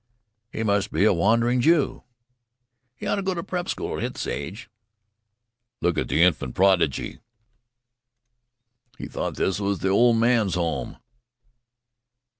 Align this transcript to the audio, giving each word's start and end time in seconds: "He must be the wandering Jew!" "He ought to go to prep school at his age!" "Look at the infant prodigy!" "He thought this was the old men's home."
"He 0.51 0.63
must 0.63 0.91
be 0.91 1.03
the 1.03 1.13
wandering 1.13 1.61
Jew!" 1.61 2.01
"He 2.95 3.05
ought 3.05 3.17
to 3.17 3.21
go 3.21 3.35
to 3.35 3.43
prep 3.43 3.69
school 3.69 3.97
at 3.99 4.13
his 4.17 4.25
age!" 4.25 4.67
"Look 5.79 5.95
at 5.99 6.07
the 6.07 6.23
infant 6.23 6.55
prodigy!" 6.55 7.19
"He 8.97 9.05
thought 9.05 9.35
this 9.35 9.59
was 9.59 9.77
the 9.77 9.89
old 9.89 10.17
men's 10.17 10.55
home." 10.55 10.97